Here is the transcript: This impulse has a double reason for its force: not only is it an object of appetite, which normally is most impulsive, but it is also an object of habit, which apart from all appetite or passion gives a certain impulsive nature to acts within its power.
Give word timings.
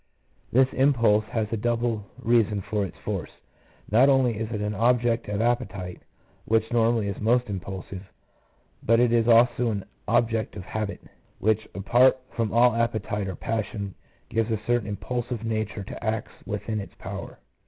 This 0.51 0.67
impulse 0.73 1.25
has 1.25 1.45
a 1.53 1.57
double 1.57 2.03
reason 2.17 2.61
for 2.61 2.83
its 2.87 2.97
force: 3.05 3.29
not 3.91 4.09
only 4.09 4.35
is 4.39 4.49
it 4.51 4.59
an 4.59 4.73
object 4.73 5.27
of 5.29 5.41
appetite, 5.43 6.01
which 6.45 6.71
normally 6.71 7.07
is 7.07 7.21
most 7.21 7.47
impulsive, 7.51 8.11
but 8.81 8.99
it 8.99 9.11
is 9.13 9.27
also 9.27 9.69
an 9.69 9.85
object 10.07 10.55
of 10.55 10.63
habit, 10.65 11.03
which 11.37 11.67
apart 11.75 12.17
from 12.31 12.51
all 12.51 12.73
appetite 12.75 13.27
or 13.27 13.35
passion 13.35 13.93
gives 14.27 14.49
a 14.49 14.59
certain 14.65 14.87
impulsive 14.87 15.43
nature 15.45 15.83
to 15.83 16.03
acts 16.03 16.31
within 16.47 16.79
its 16.79 16.95
power. 16.95 17.37